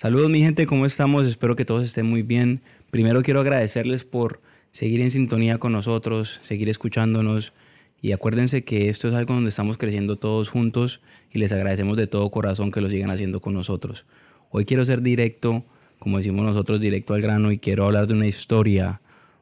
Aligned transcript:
Saludos 0.00 0.30
mi 0.30 0.38
gente, 0.38 0.64
¿cómo 0.64 0.86
estamos? 0.86 1.26
Espero 1.26 1.56
que 1.56 1.64
todos 1.64 1.82
estén 1.82 2.06
muy 2.06 2.22
bien. 2.22 2.60
Primero 2.88 3.20
quiero 3.24 3.40
agradecerles 3.40 4.04
por 4.04 4.40
seguir 4.70 5.00
en 5.00 5.10
sintonía 5.10 5.58
con 5.58 5.72
nosotros, 5.72 6.38
seguir 6.42 6.68
escuchándonos 6.68 7.52
y 8.00 8.12
acuérdense 8.12 8.62
que 8.62 8.90
esto 8.90 9.08
es 9.08 9.14
algo 9.16 9.34
donde 9.34 9.48
estamos 9.48 9.76
creciendo 9.76 10.14
todos 10.14 10.50
juntos 10.50 11.00
y 11.32 11.40
les 11.40 11.50
agradecemos 11.50 11.96
de 11.96 12.06
todo 12.06 12.30
corazón 12.30 12.70
que 12.70 12.80
lo 12.80 12.88
sigan 12.88 13.10
haciendo 13.10 13.40
con 13.40 13.54
nosotros. 13.54 14.06
Hoy 14.50 14.66
quiero 14.66 14.84
ser 14.84 15.02
directo, 15.02 15.64
como 15.98 16.18
decimos 16.18 16.46
nosotros, 16.46 16.80
directo 16.80 17.14
al 17.14 17.20
grano 17.20 17.50
y 17.50 17.58
quiero 17.58 17.84
hablar 17.84 18.06
de 18.06 18.14
una 18.14 18.28
historia, 18.28 19.00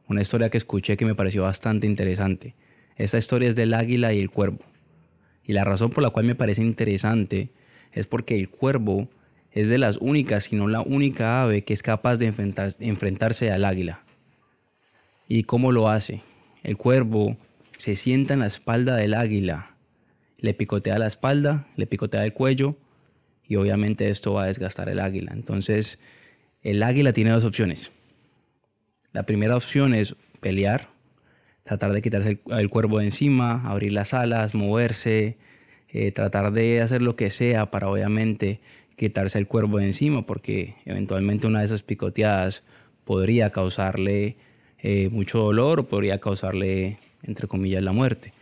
una 0.08 0.22
historia 0.22 0.48
que 0.48 0.56
escuché 0.56 0.96
que 0.96 1.04
me 1.04 1.14
pareció 1.14 1.42
bastante 1.42 1.86
interesante. 1.86 2.54
Esta 2.96 3.18
historia 3.18 3.50
es 3.50 3.56
del 3.56 3.74
águila 3.74 4.14
y 4.14 4.20
el 4.20 4.30
cuervo. 4.30 4.60
Y 5.44 5.52
la 5.52 5.64
razón 5.64 5.90
por 5.90 6.02
la 6.02 6.08
cual 6.08 6.24
me 6.24 6.34
parece 6.34 6.62
interesante 6.62 7.50
es 7.92 8.06
porque 8.06 8.38
el 8.38 8.48
cuervo 8.48 9.10
es 9.56 9.70
de 9.70 9.78
las 9.78 9.96
únicas, 9.96 10.44
si 10.44 10.54
no 10.54 10.68
la 10.68 10.82
única 10.82 11.42
ave 11.42 11.64
que 11.64 11.72
es 11.72 11.82
capaz 11.82 12.18
de 12.18 12.26
enfrentarse 12.26 13.50
al 13.50 13.64
águila. 13.64 14.04
¿Y 15.28 15.44
cómo 15.44 15.72
lo 15.72 15.88
hace? 15.88 16.20
El 16.62 16.76
cuervo 16.76 17.38
se 17.78 17.96
sienta 17.96 18.34
en 18.34 18.40
la 18.40 18.46
espalda 18.46 18.96
del 18.96 19.14
águila, 19.14 19.74
le 20.36 20.52
picotea 20.52 20.98
la 20.98 21.06
espalda, 21.06 21.68
le 21.76 21.86
picotea 21.86 22.22
el 22.26 22.34
cuello 22.34 22.76
y 23.48 23.56
obviamente 23.56 24.10
esto 24.10 24.34
va 24.34 24.42
a 24.42 24.46
desgastar 24.46 24.90
el 24.90 25.00
águila. 25.00 25.32
Entonces, 25.32 25.98
el 26.62 26.82
águila 26.82 27.14
tiene 27.14 27.30
dos 27.30 27.46
opciones. 27.46 27.92
La 29.14 29.24
primera 29.24 29.56
opción 29.56 29.94
es 29.94 30.16
pelear, 30.40 30.90
tratar 31.62 31.94
de 31.94 32.02
quitarse 32.02 32.40
el, 32.50 32.68
cuervo 32.68 32.98
de 32.98 33.06
encima, 33.06 33.66
abrir 33.66 33.94
las 33.94 34.12
alas, 34.12 34.54
moverse, 34.54 35.38
eh, 35.88 36.12
tratar 36.12 36.52
de 36.52 36.82
hacer 36.82 37.00
lo 37.00 37.16
que 37.16 37.30
sea 37.30 37.70
para 37.70 37.88
obviamente 37.88 38.60
quitarse 38.96 39.38
el 39.38 39.46
cuervo 39.46 39.78
de 39.78 39.86
encima, 39.86 40.26
porque 40.26 40.74
eventualmente 40.84 41.46
una 41.46 41.60
de 41.60 41.66
esas 41.66 41.82
picoteadas 41.82 42.62
podría 43.04 43.50
causarle 43.50 44.36
eh, 44.78 45.08
mucho 45.10 45.38
dolor 45.38 45.80
o 45.80 45.84
podría 45.86 46.18
causarle, 46.18 46.98
entre 47.22 47.46
comillas, 47.46 47.82
la 47.82 47.92
muerte. 47.92 48.32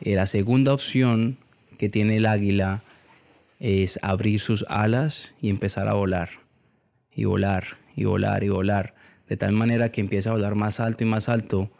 Eh, 0.00 0.14
la 0.14 0.26
segunda 0.26 0.72
opción 0.72 1.38
que 1.78 1.88
tiene 1.88 2.16
el 2.16 2.26
águila 2.26 2.82
es 3.60 3.98
abrir 4.02 4.40
sus 4.40 4.64
alas 4.68 5.34
y 5.40 5.50
empezar 5.50 5.88
a 5.88 5.94
volar, 5.94 6.30
y 7.14 7.24
volar, 7.24 7.78
y 7.96 8.04
volar, 8.04 8.44
y 8.44 8.48
volar, 8.48 8.94
de 9.28 9.36
tal 9.36 9.52
manera 9.52 9.90
que 9.90 10.00
empieza 10.00 10.30
a 10.30 10.34
volar 10.34 10.54
más 10.54 10.80
alto 10.80 11.04
y 11.04 11.06
más 11.06 11.28
alto, 11.28 11.70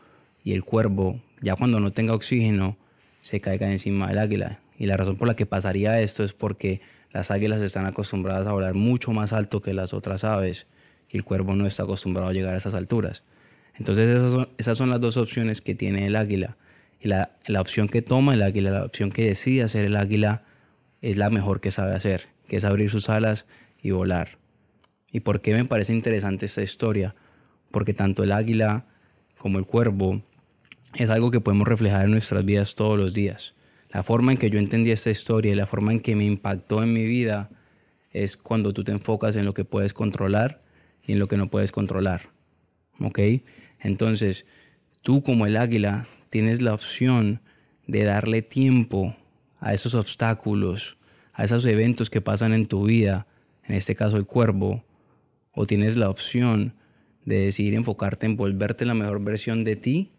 y 0.44 0.52
el 0.52 0.64
cuervo, 0.64 1.20
ya 1.40 1.56
cuando 1.56 1.80
no 1.80 1.92
tenga 1.92 2.14
oxígeno, 2.14 2.76
se 3.20 3.40
caiga 3.40 3.70
encima 3.70 4.08
del 4.08 4.18
águila. 4.18 4.60
Y 4.78 4.86
la 4.86 4.96
razón 4.96 5.16
por 5.16 5.28
la 5.28 5.36
que 5.36 5.46
pasaría 5.46 6.00
esto 6.00 6.24
es 6.24 6.32
porque 6.32 6.80
las 7.12 7.30
águilas 7.30 7.60
están 7.60 7.86
acostumbradas 7.86 8.46
a 8.46 8.52
volar 8.52 8.74
mucho 8.74 9.12
más 9.12 9.32
alto 9.32 9.62
que 9.62 9.72
las 9.72 9.92
otras 9.94 10.24
aves 10.24 10.66
y 11.08 11.16
el 11.16 11.24
cuervo 11.24 11.56
no 11.56 11.66
está 11.66 11.84
acostumbrado 11.84 12.28
a 12.28 12.32
llegar 12.32 12.54
a 12.54 12.58
esas 12.58 12.74
alturas. 12.74 13.22
Entonces 13.74 14.10
esas 14.58 14.76
son, 14.78 14.90
las 14.90 15.00
dos 15.00 15.16
opciones 15.16 15.60
que 15.60 15.74
tiene 15.74 16.06
el 16.06 16.16
águila. 16.16 16.56
Y 17.00 17.08
la, 17.08 17.30
la, 17.46 17.60
opción 17.60 17.88
que 17.88 18.02
toma 18.02 18.34
el 18.34 18.42
águila, 18.42 18.70
la 18.70 18.84
opción 18.84 19.10
que 19.10 19.26
decide 19.26 19.62
hacer 19.62 19.84
el 19.84 19.96
águila 19.96 20.42
es 21.00 21.16
la 21.16 21.30
mejor 21.30 21.60
que 21.60 21.70
sabe 21.70 21.94
hacer, 21.94 22.26
que 22.48 22.56
es 22.56 22.64
abrir 22.64 22.90
sus 22.90 23.08
alas 23.08 23.46
y 23.80 23.92
volar. 23.92 24.38
¿Y 25.12 25.20
por 25.20 25.40
qué 25.40 25.54
me 25.54 25.64
parece 25.64 25.92
interesante 25.92 26.46
esta 26.46 26.62
historia? 26.62 27.14
Porque 27.70 27.94
tanto 27.94 28.24
el 28.24 28.32
águila 28.32 28.84
como 29.38 29.58
el 29.58 29.66
cuervo 29.66 30.22
es 30.94 31.08
algo 31.10 31.30
que 31.30 31.40
podemos 31.40 31.68
reflejar 31.68 32.04
en 32.04 32.10
nuestras 32.10 32.44
vidas 32.44 32.74
todos 32.74 32.98
los 32.98 33.14
días. 33.14 33.54
La 33.90 34.02
forma 34.02 34.32
en 34.32 34.38
que 34.38 34.50
yo 34.50 34.58
entendí 34.58 34.90
esta 34.90 35.10
historia 35.10 35.52
y 35.52 35.54
la 35.54 35.66
forma 35.66 35.92
en 35.92 36.00
que 36.00 36.14
me 36.14 36.24
impactó 36.24 36.82
en 36.82 36.92
mi 36.92 37.04
vida 37.04 37.50
es 38.12 38.36
cuando 38.36 38.72
tú 38.72 38.84
te 38.84 38.92
enfocas 38.92 39.36
en 39.36 39.44
lo 39.44 39.54
que 39.54 39.64
puedes 39.64 39.94
controlar 39.94 40.62
y 41.02 41.12
en 41.12 41.18
lo 41.18 41.28
que 41.28 41.36
no 41.36 41.48
puedes 41.48 41.72
controlar. 41.72 42.30
¿Ok? 43.00 43.18
Entonces, 43.80 44.44
tú 45.00 45.22
como 45.22 45.46
el 45.46 45.56
águila 45.56 46.06
tienes 46.30 46.60
la 46.60 46.74
opción 46.74 47.40
de 47.86 48.04
darle 48.04 48.42
tiempo 48.42 49.16
a 49.60 49.72
esos 49.72 49.94
obstáculos, 49.94 50.98
a 51.32 51.44
esos 51.44 51.64
eventos 51.64 52.10
que 52.10 52.20
pasan 52.20 52.52
en 52.52 52.66
tu 52.66 52.84
vida, 52.84 53.26
en 53.64 53.74
este 53.74 53.94
caso 53.94 54.16
el 54.16 54.26
cuervo, 54.26 54.84
o 55.52 55.66
tienes 55.66 55.96
la 55.96 56.10
opción 56.10 56.74
de 57.24 57.38
decidir 57.38 57.74
enfocarte 57.74 58.26
en 58.26 58.36
volverte 58.36 58.84
la 58.84 58.94
mejor 58.94 59.22
versión 59.22 59.64
de 59.64 59.76
ti 59.76 60.12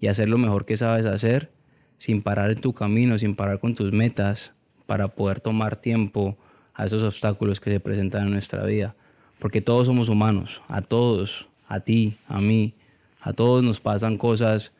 y 0.00 0.06
hacer 0.06 0.28
lo 0.28 0.38
mejor 0.38 0.64
que 0.66 0.76
sabes 0.76 1.06
hacer 1.06 1.50
sin 1.98 2.22
parar 2.22 2.50
en 2.50 2.60
tu 2.60 2.72
camino, 2.72 3.18
sin 3.18 3.34
parar 3.34 3.60
con 3.60 3.74
tus 3.74 3.92
metas, 3.92 4.52
para 4.86 5.08
poder 5.08 5.40
tomar 5.40 5.76
tiempo 5.76 6.38
a 6.72 6.86
esos 6.86 7.02
obstáculos 7.02 7.60
que 7.60 7.70
se 7.70 7.80
presentan 7.80 8.24
en 8.24 8.30
nuestra 8.30 8.64
vida. 8.64 8.96
Porque 9.38 9.60
todos 9.60 9.86
somos 9.86 10.08
humanos, 10.08 10.62
a 10.68 10.80
todos, 10.80 11.48
a 11.66 11.80
ti, 11.80 12.16
a 12.26 12.40
mí, 12.40 12.74
a 13.20 13.32
todos 13.32 13.62
nos 13.62 13.80
pasan 13.80 14.16
cosas 14.16 14.72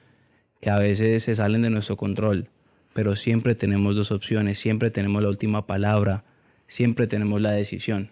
que 0.60 0.70
a 0.70 0.78
veces 0.78 1.24
se 1.24 1.34
salen 1.34 1.62
de 1.62 1.70
nuestro 1.70 1.96
control, 1.96 2.48
pero 2.94 3.14
siempre 3.16 3.54
tenemos 3.54 3.96
dos 3.96 4.10
opciones, 4.10 4.58
siempre 4.58 4.90
tenemos 4.90 5.22
la 5.22 5.28
última 5.28 5.66
palabra, 5.66 6.24
siempre 6.66 7.06
tenemos 7.06 7.40
la 7.40 7.52
decisión. 7.52 8.10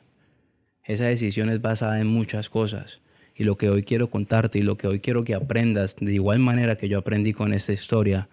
Esa 0.85 1.07
decisión 1.07 1.49
es 1.49 1.61
basada 1.61 2.01
en 2.01 2.07
muchas 2.07 2.49
cosas. 2.49 3.01
Y 3.35 3.45
lo 3.45 3.57
que 3.57 3.69
hoy 3.69 3.83
quiero 3.83 4.09
contarte 4.09 4.59
y 4.59 4.63
lo 4.63 4.77
que 4.77 4.87
hoy 4.87 5.01
quiero 5.01 5.25
que 5.25 5.35
aprendas, 5.35 5.97
de 6.01 6.15
igual 6.15 6.39
manera 6.39 6.77
que 6.77 6.89
yo 6.89 6.99
aprendí 6.99 7.33
con 7.33 7.53
esta 7.53 7.73
historia, 7.73 8.29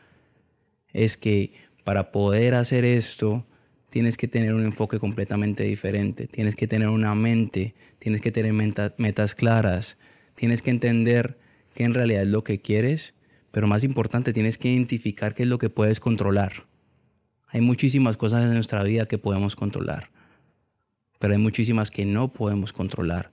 es 0.93 1.17
que 1.17 1.53
para 1.83 2.11
poder 2.11 2.55
hacer 2.55 2.85
esto 2.85 3.45
tienes 3.89 4.17
que 4.17 4.27
tener 4.27 4.53
un 4.53 4.63
enfoque 4.63 4.99
completamente 4.99 5.63
diferente, 5.63 6.27
tienes 6.27 6.55
que 6.55 6.67
tener 6.67 6.87
una 6.87 7.13
mente, 7.13 7.75
tienes 7.99 8.21
que 8.21 8.31
tener 8.31 8.53
metas 8.97 9.35
claras, 9.35 9.97
tienes 10.35 10.61
que 10.61 10.71
entender 10.71 11.37
qué 11.75 11.83
en 11.83 11.93
realidad 11.93 12.23
es 12.23 12.29
lo 12.29 12.43
que 12.43 12.59
quieres, 12.59 13.13
pero 13.51 13.67
más 13.67 13.83
importante, 13.83 14.33
tienes 14.33 14.57
que 14.57 14.69
identificar 14.69 15.35
qué 15.35 15.43
es 15.43 15.49
lo 15.49 15.59
que 15.59 15.69
puedes 15.69 15.99
controlar. 15.99 16.65
Hay 17.49 17.61
muchísimas 17.61 18.17
cosas 18.17 18.43
en 18.43 18.53
nuestra 18.53 18.81
vida 18.81 19.05
que 19.05 19.19
podemos 19.19 19.55
controlar, 19.55 20.09
pero 21.19 21.33
hay 21.33 21.39
muchísimas 21.39 21.91
que 21.91 22.03
no 22.03 22.33
podemos 22.33 22.73
controlar. 22.73 23.31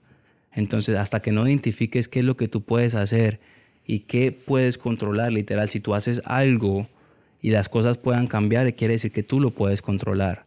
Entonces, 0.53 0.95
hasta 0.97 1.21
que 1.21 1.31
no 1.31 1.47
identifiques 1.47 2.07
qué 2.07 2.19
es 2.19 2.25
lo 2.25 2.37
que 2.37 2.47
tú 2.47 2.61
puedes 2.61 2.93
hacer 2.93 3.39
y 3.83 4.01
qué 4.01 4.31
puedes 4.31 4.77
controlar, 4.77 5.31
literal, 5.31 5.69
si 5.69 5.79
tú 5.79 5.95
haces 5.95 6.21
algo, 6.25 6.87
y 7.41 7.49
las 7.51 7.69
cosas 7.69 7.97
puedan 7.97 8.27
cambiar, 8.27 8.73
quiere 8.75 8.93
decir 8.93 9.11
que 9.11 9.23
tú 9.23 9.39
lo 9.39 9.51
puedes 9.51 9.81
controlar. 9.81 10.45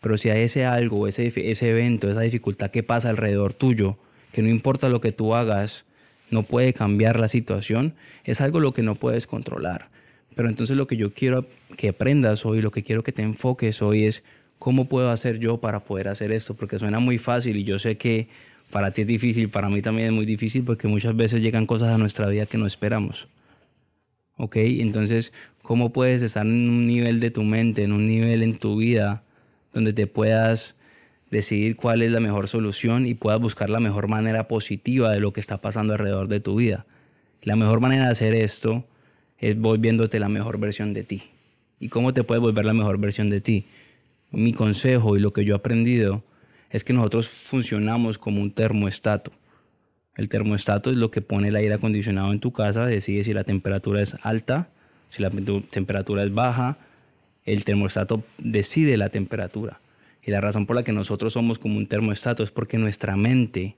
Pero 0.00 0.16
si 0.16 0.30
hay 0.30 0.42
ese 0.42 0.64
algo, 0.64 1.06
ese, 1.06 1.26
ese 1.26 1.70
evento, 1.70 2.10
esa 2.10 2.20
dificultad 2.20 2.70
que 2.70 2.82
pasa 2.82 3.10
alrededor 3.10 3.52
tuyo, 3.52 3.98
que 4.32 4.42
no 4.42 4.48
importa 4.48 4.88
lo 4.88 5.00
que 5.00 5.12
tú 5.12 5.34
hagas, 5.34 5.84
no 6.30 6.42
puede 6.44 6.72
cambiar 6.72 7.20
la 7.20 7.28
situación, 7.28 7.94
es 8.24 8.40
algo 8.40 8.60
lo 8.60 8.72
que 8.72 8.82
no 8.82 8.94
puedes 8.94 9.26
controlar. 9.26 9.88
Pero 10.34 10.48
entonces 10.48 10.76
lo 10.76 10.86
que 10.86 10.96
yo 10.96 11.12
quiero 11.12 11.46
que 11.76 11.88
aprendas 11.88 12.46
hoy, 12.46 12.62
lo 12.62 12.70
que 12.70 12.82
quiero 12.82 13.02
que 13.02 13.12
te 13.12 13.22
enfoques 13.22 13.82
hoy 13.82 14.04
es 14.04 14.22
cómo 14.58 14.88
puedo 14.88 15.10
hacer 15.10 15.38
yo 15.38 15.58
para 15.58 15.80
poder 15.80 16.08
hacer 16.08 16.32
esto, 16.32 16.54
porque 16.54 16.78
suena 16.78 17.00
muy 17.00 17.18
fácil 17.18 17.56
y 17.56 17.64
yo 17.64 17.78
sé 17.78 17.96
que 17.96 18.28
para 18.70 18.92
ti 18.92 19.02
es 19.02 19.08
difícil, 19.08 19.48
para 19.48 19.68
mí 19.68 19.82
también 19.82 20.08
es 20.08 20.12
muy 20.12 20.24
difícil 20.24 20.62
porque 20.64 20.86
muchas 20.86 21.16
veces 21.16 21.42
llegan 21.42 21.66
cosas 21.66 21.88
a 21.88 21.98
nuestra 21.98 22.28
vida 22.28 22.46
que 22.46 22.56
no 22.56 22.66
esperamos. 22.66 23.26
¿Ok? 24.40 24.56
Entonces, 24.56 25.32
¿cómo 25.62 25.92
puedes 25.92 26.22
estar 26.22 26.46
en 26.46 26.70
un 26.70 26.86
nivel 26.86 27.20
de 27.20 27.30
tu 27.30 27.42
mente, 27.42 27.84
en 27.84 27.92
un 27.92 28.06
nivel 28.06 28.42
en 28.42 28.56
tu 28.56 28.76
vida, 28.76 29.22
donde 29.74 29.92
te 29.92 30.06
puedas 30.06 30.76
decidir 31.30 31.76
cuál 31.76 32.02
es 32.02 32.10
la 32.10 32.20
mejor 32.20 32.48
solución 32.48 33.06
y 33.06 33.14
puedas 33.14 33.38
buscar 33.38 33.68
la 33.70 33.80
mejor 33.80 34.08
manera 34.08 34.48
positiva 34.48 35.12
de 35.12 35.20
lo 35.20 35.32
que 35.32 35.40
está 35.40 35.60
pasando 35.60 35.92
alrededor 35.92 36.28
de 36.28 36.40
tu 36.40 36.56
vida? 36.56 36.86
La 37.42 37.54
mejor 37.54 37.80
manera 37.80 38.06
de 38.06 38.12
hacer 38.12 38.34
esto 38.34 38.84
es 39.38 39.58
volviéndote 39.58 40.18
la 40.18 40.30
mejor 40.30 40.58
versión 40.58 40.94
de 40.94 41.04
ti. 41.04 41.24
¿Y 41.78 41.88
cómo 41.88 42.14
te 42.14 42.24
puedes 42.24 42.40
volver 42.40 42.64
la 42.64 42.74
mejor 42.74 42.98
versión 42.98 43.28
de 43.28 43.42
ti? 43.42 43.66
Mi 44.30 44.52
consejo 44.54 45.16
y 45.16 45.20
lo 45.20 45.32
que 45.32 45.44
yo 45.44 45.54
he 45.54 45.58
aprendido 45.58 46.24
es 46.70 46.82
que 46.82 46.92
nosotros 46.92 47.28
funcionamos 47.28 48.16
como 48.16 48.40
un 48.40 48.52
termostato. 48.52 49.32
El 50.16 50.28
termostato 50.28 50.90
es 50.90 50.96
lo 50.96 51.10
que 51.10 51.22
pone 51.22 51.48
el 51.48 51.56
aire 51.56 51.74
acondicionado 51.74 52.32
en 52.32 52.40
tu 52.40 52.52
casa, 52.52 52.86
decide 52.86 53.24
si 53.24 53.32
la 53.32 53.44
temperatura 53.44 54.02
es 54.02 54.16
alta, 54.22 54.68
si 55.08 55.22
la 55.22 55.30
temperatura 55.30 56.22
es 56.22 56.32
baja, 56.32 56.78
el 57.44 57.64
termostato 57.64 58.22
decide 58.38 58.96
la 58.96 59.08
temperatura. 59.08 59.80
Y 60.22 60.30
la 60.30 60.40
razón 60.40 60.66
por 60.66 60.76
la 60.76 60.84
que 60.84 60.92
nosotros 60.92 61.32
somos 61.32 61.58
como 61.58 61.78
un 61.78 61.86
termostato 61.86 62.42
es 62.42 62.50
porque 62.50 62.78
nuestra 62.78 63.16
mente 63.16 63.76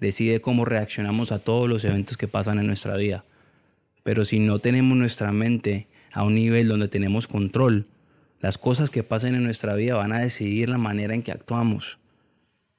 decide 0.00 0.40
cómo 0.40 0.64
reaccionamos 0.64 1.30
a 1.30 1.38
todos 1.38 1.68
los 1.68 1.84
eventos 1.84 2.16
que 2.16 2.28
pasan 2.28 2.58
en 2.58 2.66
nuestra 2.66 2.96
vida. 2.96 3.24
Pero 4.02 4.24
si 4.24 4.38
no 4.38 4.58
tenemos 4.58 4.96
nuestra 4.96 5.30
mente 5.32 5.86
a 6.12 6.24
un 6.24 6.34
nivel 6.34 6.68
donde 6.68 6.88
tenemos 6.88 7.28
control, 7.28 7.86
las 8.40 8.58
cosas 8.58 8.90
que 8.90 9.04
pasan 9.04 9.34
en 9.34 9.44
nuestra 9.44 9.74
vida 9.74 9.94
van 9.94 10.12
a 10.12 10.18
decidir 10.18 10.68
la 10.68 10.78
manera 10.78 11.14
en 11.14 11.22
que 11.22 11.30
actuamos. 11.30 11.98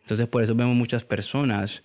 Entonces 0.02 0.28
por 0.28 0.44
eso 0.44 0.56
vemos 0.56 0.76
muchas 0.76 1.06
personas 1.06 1.84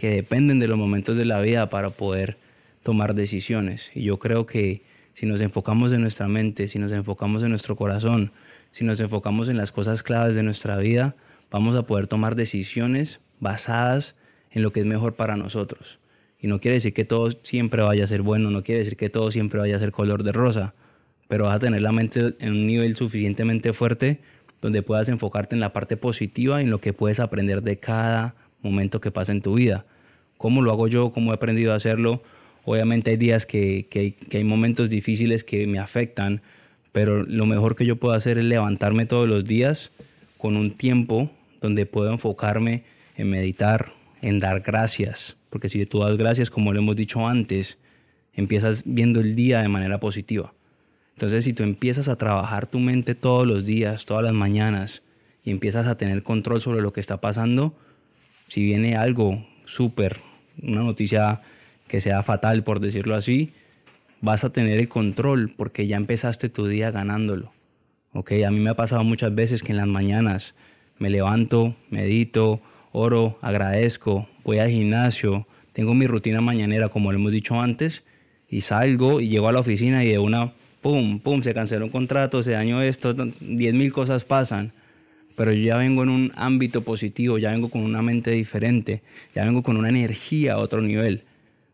que 0.00 0.08
dependen 0.08 0.60
de 0.60 0.66
los 0.66 0.78
momentos 0.78 1.18
de 1.18 1.26
la 1.26 1.42
vida 1.42 1.68
para 1.68 1.90
poder 1.90 2.38
tomar 2.82 3.14
decisiones. 3.14 3.90
Y 3.94 4.02
yo 4.04 4.18
creo 4.18 4.46
que 4.46 4.80
si 5.12 5.26
nos 5.26 5.42
enfocamos 5.42 5.92
en 5.92 6.00
nuestra 6.00 6.26
mente, 6.26 6.68
si 6.68 6.78
nos 6.78 6.90
enfocamos 6.90 7.42
en 7.42 7.50
nuestro 7.50 7.76
corazón, 7.76 8.32
si 8.70 8.82
nos 8.82 8.98
enfocamos 9.00 9.50
en 9.50 9.58
las 9.58 9.72
cosas 9.72 10.02
claves 10.02 10.36
de 10.36 10.42
nuestra 10.42 10.78
vida, 10.78 11.16
vamos 11.50 11.76
a 11.76 11.82
poder 11.82 12.06
tomar 12.06 12.34
decisiones 12.34 13.20
basadas 13.40 14.16
en 14.50 14.62
lo 14.62 14.72
que 14.72 14.80
es 14.80 14.86
mejor 14.86 15.16
para 15.16 15.36
nosotros. 15.36 15.98
Y 16.40 16.46
no 16.46 16.60
quiere 16.60 16.76
decir 16.76 16.94
que 16.94 17.04
todo 17.04 17.28
siempre 17.42 17.82
vaya 17.82 18.04
a 18.04 18.06
ser 18.06 18.22
bueno, 18.22 18.50
no 18.50 18.62
quiere 18.62 18.78
decir 18.78 18.96
que 18.96 19.10
todo 19.10 19.30
siempre 19.30 19.60
vaya 19.60 19.76
a 19.76 19.80
ser 19.80 19.92
color 19.92 20.22
de 20.22 20.32
rosa, 20.32 20.72
pero 21.28 21.44
vas 21.44 21.56
a 21.56 21.58
tener 21.58 21.82
la 21.82 21.92
mente 21.92 22.36
en 22.38 22.52
un 22.52 22.66
nivel 22.66 22.96
suficientemente 22.96 23.74
fuerte 23.74 24.20
donde 24.62 24.80
puedas 24.80 25.10
enfocarte 25.10 25.54
en 25.54 25.60
la 25.60 25.74
parte 25.74 25.98
positiva 25.98 26.62
y 26.62 26.64
en 26.64 26.70
lo 26.70 26.80
que 26.80 26.94
puedes 26.94 27.20
aprender 27.20 27.60
de 27.60 27.78
cada 27.78 28.34
momento 28.62 29.00
que 29.00 29.10
pasa 29.10 29.32
en 29.32 29.42
tu 29.42 29.54
vida. 29.54 29.86
¿Cómo 30.38 30.62
lo 30.62 30.70
hago 30.70 30.88
yo? 30.88 31.12
¿Cómo 31.12 31.32
he 31.32 31.34
aprendido 31.34 31.72
a 31.72 31.76
hacerlo? 31.76 32.22
Obviamente 32.64 33.10
hay 33.10 33.16
días 33.16 33.46
que, 33.46 34.16
hay 34.32 34.44
momentos 34.44 34.90
difíciles 34.90 35.44
que 35.44 35.66
me 35.66 35.78
afectan, 35.78 36.42
pero 36.92 37.22
lo 37.22 37.46
mejor 37.46 37.76
que 37.76 37.86
yo 37.86 37.96
puedo 37.96 38.14
hacer 38.14 38.38
es 38.38 38.44
levantarme 38.44 39.06
todos 39.06 39.28
los 39.28 39.44
días 39.44 39.92
con 40.38 40.56
un 40.56 40.72
tiempo 40.72 41.30
donde 41.60 41.86
puedo 41.86 42.12
enfocarme 42.12 42.84
en 43.16 43.30
meditar, 43.30 43.92
en 44.22 44.40
dar 44.40 44.60
gracias, 44.60 45.36
porque 45.50 45.68
si 45.68 45.84
tú 45.86 46.00
das 46.00 46.16
gracias, 46.16 46.50
como 46.50 46.72
lo 46.72 46.78
hemos 46.78 46.96
dicho 46.96 47.26
antes, 47.26 47.78
empiezas 48.34 48.82
viendo 48.86 49.20
el 49.20 49.34
día 49.34 49.60
de 49.60 49.68
manera 49.68 50.00
positiva. 50.00 50.54
Entonces, 51.14 51.44
si 51.44 51.52
tú 51.52 51.62
empiezas 51.62 52.08
a 52.08 52.16
trabajar 52.16 52.66
tu 52.66 52.78
mente 52.78 53.14
todos 53.14 53.46
los 53.46 53.66
días, 53.66 54.06
todas 54.06 54.24
las 54.24 54.32
mañanas, 54.32 55.02
y 55.44 55.50
empiezas 55.50 55.86
a 55.86 55.96
tener 55.96 56.22
control 56.22 56.60
sobre 56.60 56.80
lo 56.80 56.92
que 56.92 57.00
está 57.00 57.20
pasando, 57.20 57.74
si 58.50 58.64
viene 58.64 58.96
algo 58.96 59.46
súper, 59.64 60.16
una 60.60 60.82
noticia 60.82 61.40
que 61.86 62.00
sea 62.00 62.22
fatal, 62.24 62.64
por 62.64 62.80
decirlo 62.80 63.14
así, 63.14 63.52
vas 64.20 64.42
a 64.42 64.52
tener 64.52 64.78
el 64.78 64.88
control 64.88 65.52
porque 65.56 65.86
ya 65.86 65.96
empezaste 65.96 66.48
tu 66.48 66.66
día 66.66 66.90
ganándolo. 66.90 67.52
¿Ok? 68.12 68.32
A 68.44 68.50
mí 68.50 68.58
me 68.58 68.70
ha 68.70 68.74
pasado 68.74 69.04
muchas 69.04 69.32
veces 69.32 69.62
que 69.62 69.70
en 69.70 69.78
las 69.78 69.86
mañanas 69.86 70.54
me 70.98 71.10
levanto, 71.10 71.76
medito, 71.90 72.60
oro, 72.90 73.38
agradezco, 73.40 74.28
voy 74.42 74.58
al 74.58 74.68
gimnasio, 74.68 75.46
tengo 75.72 75.94
mi 75.94 76.08
rutina 76.08 76.40
mañanera 76.40 76.88
como 76.88 77.12
lo 77.12 77.18
hemos 77.18 77.30
dicho 77.30 77.60
antes 77.60 78.02
y 78.48 78.62
salgo 78.62 79.20
y 79.20 79.28
llego 79.28 79.48
a 79.48 79.52
la 79.52 79.60
oficina 79.60 80.02
y 80.02 80.08
de 80.08 80.18
una, 80.18 80.54
pum, 80.82 81.20
pum, 81.20 81.42
se 81.42 81.54
canceló 81.54 81.84
un 81.84 81.92
contrato, 81.92 82.42
se 82.42 82.50
dañó 82.50 82.82
esto, 82.82 83.14
diez 83.40 83.74
mil 83.74 83.92
cosas 83.92 84.24
pasan. 84.24 84.72
Pero 85.40 85.54
yo 85.54 85.64
ya 85.64 85.78
vengo 85.78 86.02
en 86.02 86.10
un 86.10 86.32
ámbito 86.36 86.82
positivo, 86.82 87.38
ya 87.38 87.50
vengo 87.50 87.70
con 87.70 87.80
una 87.80 88.02
mente 88.02 88.30
diferente, 88.30 89.00
ya 89.34 89.42
vengo 89.42 89.62
con 89.62 89.78
una 89.78 89.88
energía 89.88 90.52
a 90.52 90.58
otro 90.58 90.82
nivel 90.82 91.22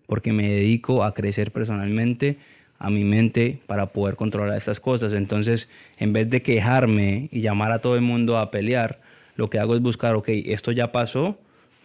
porque 0.06 0.32
me 0.32 0.48
dedico 0.48 1.02
a 1.02 1.14
crecer 1.14 1.50
personalmente 1.50 2.36
a 2.78 2.90
mi 2.90 3.02
mente 3.02 3.58
para 3.66 3.86
poder 3.86 4.14
controlar 4.14 4.56
estas 4.56 4.78
cosas. 4.78 5.14
Entonces, 5.14 5.68
en 5.98 6.12
vez 6.12 6.30
de 6.30 6.42
quejarme 6.42 7.28
y 7.32 7.40
llamar 7.40 7.72
a 7.72 7.80
todo 7.80 7.96
el 7.96 8.02
mundo 8.02 8.38
a 8.38 8.52
pelear, 8.52 9.00
lo 9.34 9.50
que 9.50 9.58
hago 9.58 9.74
es 9.74 9.82
buscar, 9.82 10.14
ok, 10.14 10.28
esto 10.28 10.70
ya 10.70 10.92
pasó, 10.92 11.36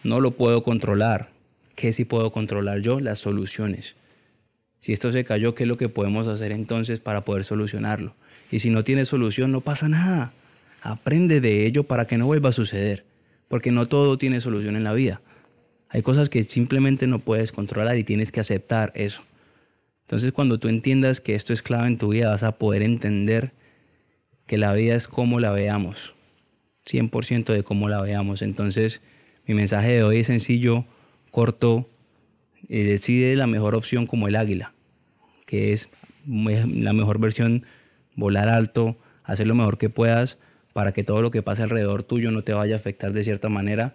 no 0.04 0.20
lo 0.20 0.30
puedo 0.30 0.62
controlar. 0.62 1.30
¿Qué 1.74 1.92
sí 1.92 2.04
puedo 2.04 2.30
controlar 2.30 2.78
yo? 2.78 3.00
Las 3.00 3.18
soluciones. 3.18 3.96
Si 4.78 4.92
esto 4.92 5.10
se 5.10 5.24
cayó, 5.24 5.56
¿qué 5.56 5.64
es 5.64 5.68
lo 5.68 5.78
que 5.78 5.88
podemos 5.88 6.28
hacer 6.28 6.52
entonces 6.52 7.00
para 7.00 7.24
poder 7.24 7.42
solucionarlo? 7.42 8.14
Y 8.52 8.60
si 8.60 8.70
no 8.70 8.84
tiene 8.84 9.04
solución, 9.04 9.50
no 9.50 9.62
pasa 9.62 9.88
nada. 9.88 10.32
Aprende 10.82 11.40
de 11.40 11.64
ello 11.64 11.84
para 11.84 12.06
que 12.08 12.18
no 12.18 12.26
vuelva 12.26 12.48
a 12.48 12.52
suceder, 12.52 13.04
porque 13.46 13.70
no 13.70 13.86
todo 13.86 14.18
tiene 14.18 14.40
solución 14.40 14.74
en 14.74 14.82
la 14.82 14.92
vida. 14.92 15.22
Hay 15.88 16.02
cosas 16.02 16.28
que 16.28 16.42
simplemente 16.42 17.06
no 17.06 17.20
puedes 17.20 17.52
controlar 17.52 17.96
y 17.96 18.04
tienes 18.04 18.32
que 18.32 18.40
aceptar 18.40 18.92
eso. 18.96 19.22
Entonces 20.02 20.32
cuando 20.32 20.58
tú 20.58 20.68
entiendas 20.68 21.20
que 21.20 21.36
esto 21.36 21.52
es 21.52 21.62
clave 21.62 21.86
en 21.86 21.98
tu 21.98 22.08
vida, 22.08 22.30
vas 22.30 22.42
a 22.42 22.58
poder 22.58 22.82
entender 22.82 23.52
que 24.46 24.58
la 24.58 24.72
vida 24.72 24.96
es 24.96 25.06
como 25.06 25.38
la 25.38 25.52
veamos. 25.52 26.14
100% 26.86 27.52
de 27.52 27.62
cómo 27.62 27.88
la 27.88 28.00
veamos. 28.00 28.42
Entonces 28.42 29.00
mi 29.46 29.54
mensaje 29.54 29.92
de 29.92 30.02
hoy 30.02 30.18
es 30.18 30.26
sencillo, 30.26 30.84
corto. 31.30 31.88
Eh, 32.68 32.82
decide 32.82 33.36
la 33.36 33.46
mejor 33.46 33.76
opción 33.76 34.06
como 34.06 34.26
el 34.26 34.34
águila, 34.34 34.72
que 35.46 35.72
es 35.72 35.88
la 36.26 36.92
mejor 36.92 37.20
versión, 37.20 37.66
volar 38.16 38.48
alto, 38.48 38.96
hacer 39.22 39.46
lo 39.46 39.54
mejor 39.54 39.78
que 39.78 39.90
puedas 39.90 40.38
para 40.72 40.92
que 40.92 41.04
todo 41.04 41.22
lo 41.22 41.30
que 41.30 41.42
pase 41.42 41.62
alrededor 41.62 42.02
tuyo 42.02 42.30
no 42.30 42.42
te 42.42 42.52
vaya 42.52 42.74
a 42.74 42.78
afectar 42.78 43.12
de 43.12 43.24
cierta 43.24 43.48
manera 43.48 43.94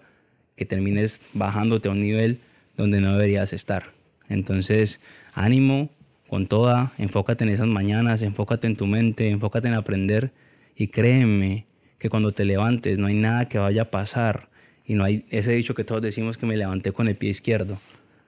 que 0.56 0.66
termines 0.66 1.22
bajándote 1.34 1.88
a 1.88 1.92
un 1.92 2.02
nivel 2.02 2.40
donde 2.76 3.02
no 3.02 3.14
deberías 3.14 3.54
estar. 3.54 3.92
Entonces, 4.30 5.00
ánimo 5.34 5.90
con 6.28 6.48
toda, 6.48 6.92
enfócate 6.98 7.44
en 7.44 7.52
esas 7.52 7.68
mañanas, 7.68 8.22
enfócate 8.22 8.68
en 8.68 8.76
tu 8.76 8.86
mente, 8.86 9.30
enfócate 9.30 9.68
en 9.68 9.74
aprender 9.76 10.32
y 10.76 10.88
créeme 10.88 11.66
que 11.98 12.10
cuando 12.10 12.32
te 12.32 12.46
levantes 12.46 13.00
no 13.00 13.08
hay 13.08 13.16
nada 13.16 13.48
que 13.48 13.58
vaya 13.58 13.84
a 13.84 13.92
pasar 13.92 14.50
y 14.86 14.94
no 14.94 15.04
hay 15.04 15.26
ese 15.30 15.54
dicho 15.54 15.74
que 15.74 15.84
todos 15.84 16.02
decimos 16.02 16.38
que 16.38 16.46
me 16.46 16.58
levanté 16.58 16.92
con 16.92 17.08
el 17.08 17.16
pie 17.16 17.30
izquierdo. 17.30 17.80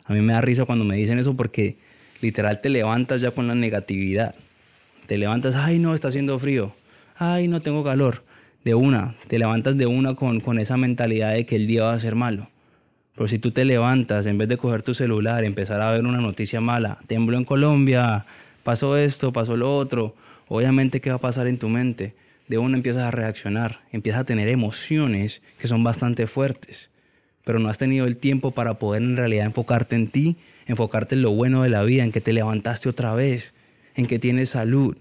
A 0.05 0.13
mí 0.13 0.21
me 0.21 0.33
da 0.33 0.41
risa 0.41 0.65
cuando 0.65 0.85
me 0.85 0.95
dicen 0.95 1.19
eso 1.19 1.35
porque 1.35 1.77
literal 2.21 2.61
te 2.61 2.69
levantas 2.69 3.21
ya 3.21 3.31
con 3.31 3.47
la 3.47 3.55
negatividad. 3.55 4.35
Te 5.05 5.17
levantas, 5.17 5.55
ay 5.55 5.79
no, 5.79 5.93
está 5.93 6.07
haciendo 6.07 6.37
frío, 6.39 6.73
ay 7.15 7.47
no 7.47 7.61
tengo 7.61 7.83
calor, 7.83 8.23
de 8.69 8.75
una, 8.75 9.15
te 9.27 9.39
levantas 9.39 9.75
de 9.77 9.87
una 9.87 10.13
con, 10.13 10.41
con 10.41 10.59
esa 10.59 10.77
mentalidad 10.77 11.33
de 11.33 11.43
que 11.47 11.55
el 11.55 11.65
día 11.65 11.85
va 11.85 11.93
a 11.93 11.99
ser 11.99 12.13
malo. 12.13 12.49
Pero 13.15 13.27
si 13.27 13.39
tú 13.39 13.49
te 13.49 13.65
levantas, 13.65 14.27
en 14.27 14.37
vez 14.37 14.47
de 14.47 14.57
coger 14.57 14.83
tu 14.83 14.93
celular, 14.93 15.43
empezar 15.43 15.81
a 15.81 15.91
ver 15.91 16.05
una 16.05 16.21
noticia 16.21 16.61
mala, 16.61 16.99
tembló 17.07 17.35
en 17.39 17.45
Colombia, 17.45 18.27
pasó 18.63 18.95
esto, 18.95 19.33
pasó 19.33 19.57
lo 19.57 19.75
otro, 19.75 20.13
obviamente 20.47 21.01
¿qué 21.01 21.09
va 21.09 21.15
a 21.15 21.19
pasar 21.19 21.47
en 21.47 21.57
tu 21.57 21.67
mente? 21.67 22.13
De 22.47 22.59
una 22.59 22.77
empiezas 22.77 23.05
a 23.05 23.09
reaccionar, 23.11 23.81
empiezas 23.91 24.21
a 24.21 24.25
tener 24.25 24.47
emociones 24.49 25.41
que 25.57 25.67
son 25.67 25.83
bastante 25.83 26.27
fuertes, 26.27 26.91
pero 27.45 27.57
no 27.57 27.69
has 27.69 27.79
tenido 27.79 28.05
el 28.05 28.17
tiempo 28.17 28.51
para 28.51 28.75
poder 28.75 29.01
en 29.01 29.17
realidad 29.17 29.47
enfocarte 29.47 29.95
en 29.95 30.09
ti, 30.09 30.37
enfocarte 30.67 31.15
en 31.15 31.23
lo 31.23 31.31
bueno 31.31 31.63
de 31.63 31.69
la 31.69 31.81
vida, 31.81 32.03
en 32.03 32.11
que 32.11 32.21
te 32.21 32.33
levantaste 32.33 32.87
otra 32.87 33.15
vez, 33.15 33.55
en 33.95 34.05
que 34.05 34.19
tienes 34.19 34.51
salud, 34.51 34.95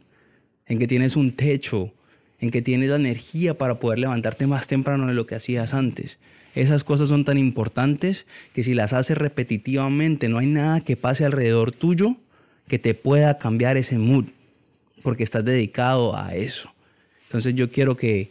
en 0.64 0.78
que 0.78 0.88
tienes 0.88 1.16
un 1.16 1.32
techo, 1.32 1.92
en 2.40 2.50
que 2.50 2.62
tienes 2.62 2.90
la 2.90 2.96
energía 2.96 3.56
para 3.56 3.80
poder 3.80 3.98
levantarte 3.98 4.46
más 4.46 4.68
temprano 4.68 5.06
de 5.06 5.14
lo 5.14 5.26
que 5.26 5.34
hacías 5.34 5.74
antes. 5.74 6.18
Esas 6.54 6.84
cosas 6.84 7.08
son 7.08 7.24
tan 7.24 7.38
importantes 7.38 8.26
que 8.52 8.62
si 8.62 8.74
las 8.74 8.92
haces 8.92 9.18
repetitivamente, 9.18 10.28
no 10.28 10.38
hay 10.38 10.46
nada 10.46 10.80
que 10.80 10.96
pase 10.96 11.24
alrededor 11.24 11.72
tuyo 11.72 12.16
que 12.68 12.78
te 12.78 12.94
pueda 12.94 13.38
cambiar 13.38 13.76
ese 13.76 13.98
mood, 13.98 14.26
porque 15.02 15.24
estás 15.24 15.44
dedicado 15.44 16.16
a 16.16 16.34
eso. 16.34 16.72
Entonces 17.24 17.54
yo 17.54 17.70
quiero 17.70 17.96
que 17.96 18.30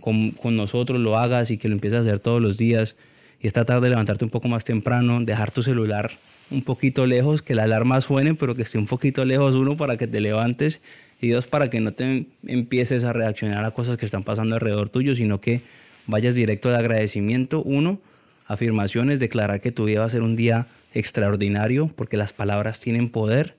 con, 0.00 0.30
con 0.32 0.56
nosotros 0.56 1.00
lo 1.00 1.18
hagas 1.18 1.50
y 1.50 1.58
que 1.58 1.68
lo 1.68 1.74
empieces 1.74 1.98
a 1.98 2.00
hacer 2.00 2.20
todos 2.20 2.40
los 2.40 2.58
días. 2.58 2.96
Y 3.40 3.46
esta 3.46 3.64
tarde 3.64 3.88
levantarte 3.88 4.24
un 4.24 4.30
poco 4.30 4.48
más 4.48 4.64
temprano, 4.64 5.20
dejar 5.20 5.50
tu 5.50 5.62
celular 5.62 6.12
un 6.50 6.62
poquito 6.62 7.06
lejos, 7.06 7.42
que 7.42 7.54
la 7.54 7.64
alarma 7.64 8.00
suene, 8.00 8.34
pero 8.34 8.54
que 8.54 8.62
esté 8.62 8.78
un 8.78 8.86
poquito 8.86 9.24
lejos 9.24 9.54
uno 9.54 9.76
para 9.76 9.96
que 9.96 10.06
te 10.06 10.20
levantes 10.20 10.80
y 11.20 11.28
dos, 11.30 11.46
para 11.46 11.70
que 11.70 11.80
no 11.80 11.92
te 11.92 12.26
empieces 12.46 13.04
a 13.04 13.12
reaccionar 13.12 13.64
a 13.64 13.70
cosas 13.70 13.96
que 13.96 14.04
están 14.04 14.22
pasando 14.22 14.54
alrededor 14.54 14.88
tuyo, 14.90 15.14
sino 15.14 15.40
que 15.40 15.62
vayas 16.06 16.34
directo 16.34 16.68
de 16.68 16.76
agradecimiento. 16.76 17.62
Uno, 17.62 18.00
afirmaciones, 18.46 19.20
declarar 19.20 19.60
que 19.60 19.72
tu 19.72 19.86
día 19.86 20.00
va 20.00 20.06
a 20.06 20.10
ser 20.10 20.22
un 20.22 20.36
día 20.36 20.66
extraordinario, 20.92 21.88
porque 21.88 22.16
las 22.16 22.32
palabras 22.32 22.80
tienen 22.80 23.08
poder. 23.08 23.54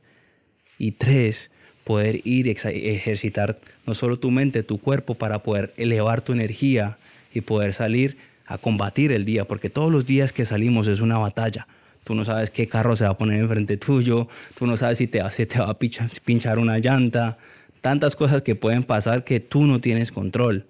Y 0.78 0.92
tres, 0.92 1.50
poder 1.84 2.22
ir 2.26 2.48
ejercitar 2.48 3.60
no 3.86 3.96
solo 3.96 4.20
tu 4.20 4.30
mente, 4.30 4.62
tu 4.62 4.78
cuerpo, 4.78 5.16
para 5.16 5.42
poder 5.42 5.74
elevar 5.78 6.22
tu 6.22 6.34
energía 6.34 6.98
y 7.34 7.42
poder 7.42 7.74
salir 7.74 8.18
a 8.46 8.58
combatir 8.58 9.12
el 9.12 9.26
día, 9.26 9.46
porque 9.46 9.70
todos 9.70 9.92
los 9.92 10.06
días 10.06 10.32
que 10.32 10.46
salimos 10.46 10.88
es 10.88 11.02
una 11.02 11.18
batalla. 11.18 11.68
Tú 12.08 12.16
no 12.16 12.24
sabes 12.24 12.52
qué 12.52 12.70
carro 12.70 12.96
se 12.96 13.04
va 13.04 13.10
a 13.10 13.18
poner 13.18 13.42
enfrente 13.42 13.76
tuyo, 13.76 14.30
tú 14.56 14.66
no 14.66 14.78
sabes 14.78 15.00
si 15.00 15.08
te, 15.08 15.20
se 15.30 15.46
te 15.46 15.60
va 15.60 15.72
a 15.72 15.78
pinchar 15.78 16.58
una 16.58 16.80
llanta, 16.80 17.38
tantas 17.82 18.16
cosas 18.16 18.44
que 18.44 18.56
pueden 18.56 18.84
pasar 18.84 19.26
que 19.26 19.42
tú 19.42 19.66
no 19.66 19.82
tienes 19.82 20.14
control. 20.14 20.68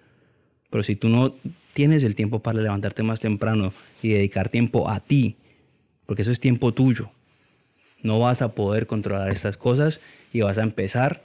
Pero 0.71 0.81
si 0.81 0.95
tú 0.95 1.09
no 1.09 1.35
tienes 1.73 2.03
el 2.03 2.15
tiempo 2.15 2.39
para 2.39 2.59
levantarte 2.59 3.03
más 3.03 3.19
temprano 3.19 3.71
y 4.01 4.13
dedicar 4.13 4.49
tiempo 4.49 4.89
a 4.89 4.99
ti, 4.99 5.35
porque 6.07 6.23
eso 6.23 6.31
es 6.31 6.39
tiempo 6.39 6.73
tuyo, 6.73 7.11
no 8.01 8.19
vas 8.19 8.41
a 8.41 8.55
poder 8.55 8.87
controlar 8.87 9.29
estas 9.29 9.57
cosas 9.57 9.99
y 10.33 10.41
vas 10.41 10.57
a 10.57 10.63
empezar 10.63 11.21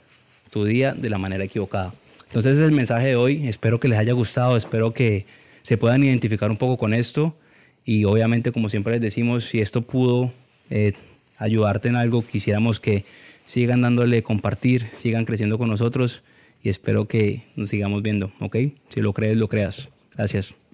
tu 0.51 0.63
día 0.63 0.93
de 0.93 1.09
la 1.09 1.17
manera 1.17 1.43
equivocada. 1.43 1.95
Entonces 2.27 2.51
ese 2.51 2.65
es 2.65 2.69
el 2.69 2.75
mensaje 2.75 3.07
de 3.07 3.15
hoy, 3.15 3.47
espero 3.47 3.79
que 3.79 3.87
les 3.87 3.97
haya 3.97 4.13
gustado, 4.13 4.57
espero 4.57 4.93
que 4.93 5.25
se 5.63 5.75
puedan 5.75 6.03
identificar 6.03 6.51
un 6.51 6.57
poco 6.57 6.77
con 6.77 6.93
esto 6.93 7.35
y 7.85 8.05
obviamente, 8.05 8.51
como 8.51 8.69
siempre 8.69 8.93
les 8.93 9.01
decimos, 9.01 9.45
si 9.45 9.59
esto 9.59 9.81
pudo 9.81 10.31
eh, 10.69 10.93
ayudarte 11.37 11.89
en 11.89 11.95
algo, 11.95 12.25
quisiéramos 12.25 12.79
que 12.79 13.05
sigan 13.45 13.81
dándole 13.81 14.23
compartir, 14.23 14.87
sigan 14.95 15.25
creciendo 15.25 15.57
con 15.57 15.69
nosotros 15.69 16.23
y 16.61 16.69
espero 16.69 17.07
que 17.07 17.43
nos 17.55 17.69
sigamos 17.69 18.01
viendo, 18.01 18.31
¿ok? 18.39 18.57
Si 18.89 19.01
lo 19.01 19.13
crees, 19.13 19.37
lo 19.37 19.49
creas. 19.49 19.89
Gracias. 20.15 20.55